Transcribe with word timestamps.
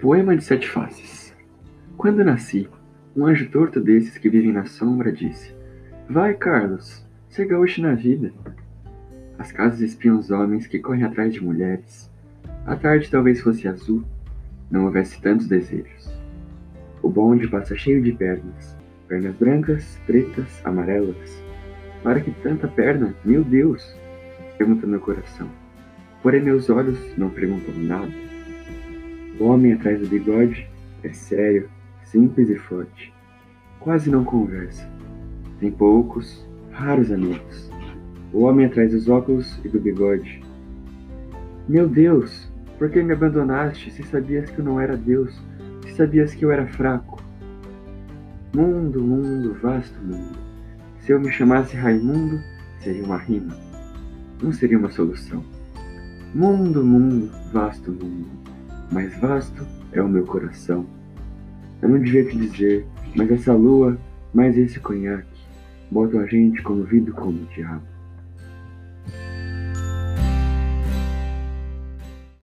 Poema 0.00 0.34
de 0.34 0.42
Sete 0.42 0.66
Faces 0.66 1.36
Quando 1.98 2.24
nasci, 2.24 2.66
um 3.14 3.26
anjo 3.26 3.50
torto 3.50 3.78
desses 3.78 4.16
que 4.16 4.30
vivem 4.30 4.50
na 4.50 4.64
sombra 4.64 5.12
disse: 5.12 5.54
Vai, 6.08 6.32
Carlos, 6.32 7.06
ser 7.28 7.44
gaúcho 7.44 7.82
na 7.82 7.94
vida. 7.94 8.32
As 9.38 9.52
casas 9.52 9.82
espiam 9.82 10.18
os 10.18 10.30
homens 10.30 10.66
que 10.66 10.78
correm 10.78 11.04
atrás 11.04 11.34
de 11.34 11.44
mulheres. 11.44 12.10
A 12.64 12.74
tarde 12.76 13.10
talvez 13.10 13.42
fosse 13.42 13.68
azul, 13.68 14.02
não 14.70 14.86
houvesse 14.86 15.20
tantos 15.20 15.46
desejos. 15.46 16.10
O 17.02 17.10
bonde 17.10 17.46
passa 17.46 17.76
cheio 17.76 18.02
de 18.02 18.12
pernas, 18.12 18.78
pernas 19.06 19.34
brancas, 19.36 20.00
pretas, 20.06 20.62
amarelas. 20.64 21.44
Para 22.02 22.22
que 22.22 22.30
tanta 22.42 22.66
perna, 22.66 23.14
meu 23.22 23.44
Deus? 23.44 23.94
Pergunta 24.56 24.86
meu 24.86 25.00
coração. 25.00 25.50
Porém, 26.22 26.40
meus 26.40 26.70
olhos 26.70 26.98
não 27.18 27.28
perguntam 27.28 27.74
nada. 27.74 28.29
O 29.40 29.46
homem 29.46 29.72
atrás 29.72 29.98
do 29.98 30.06
bigode 30.06 30.68
é 31.02 31.14
sério, 31.14 31.70
simples 32.04 32.50
e 32.50 32.56
forte. 32.56 33.10
Quase 33.80 34.10
não 34.10 34.22
conversa. 34.22 34.86
Tem 35.58 35.70
poucos, 35.70 36.46
raros 36.70 37.10
amigos. 37.10 37.70
O 38.34 38.42
homem 38.42 38.66
atrás 38.66 38.92
dos 38.92 39.08
óculos 39.08 39.58
e 39.64 39.68
do 39.70 39.80
bigode. 39.80 40.42
Meu 41.66 41.88
Deus, 41.88 42.52
por 42.78 42.90
que 42.90 43.02
me 43.02 43.14
abandonaste 43.14 43.90
se 43.90 44.02
sabias 44.02 44.50
que 44.50 44.58
eu 44.58 44.64
não 44.64 44.78
era 44.78 44.94
Deus, 44.94 45.34
se 45.86 45.94
sabias 45.94 46.34
que 46.34 46.44
eu 46.44 46.52
era 46.52 46.66
fraco? 46.66 47.18
Mundo, 48.54 49.00
mundo, 49.00 49.54
vasto 49.54 49.98
mundo. 50.02 50.38
Se 50.98 51.12
eu 51.12 51.18
me 51.18 51.32
chamasse 51.32 51.74
Raimundo, 51.76 52.38
seria 52.80 53.04
uma 53.04 53.16
rima. 53.16 53.56
Não 54.42 54.52
seria 54.52 54.78
uma 54.78 54.90
solução. 54.90 55.42
Mundo, 56.34 56.84
mundo, 56.84 57.30
vasto 57.50 57.90
mundo, 57.90 58.39
mais 58.90 59.16
vasto 59.18 59.66
é 59.92 60.02
o 60.02 60.08
meu 60.08 60.24
coração. 60.24 60.84
Eu 61.80 61.88
não 61.88 61.98
devia 61.98 62.24
te 62.24 62.36
dizer, 62.36 62.86
mas 63.14 63.30
essa 63.30 63.52
lua, 63.54 63.98
mais 64.34 64.56
esse 64.56 64.78
conhaque, 64.80 65.40
botam 65.90 66.20
a 66.20 66.26
gente 66.26 66.62
como 66.62 66.84
vidro 66.84 67.14
como 67.14 67.46
diabo. 67.54 67.82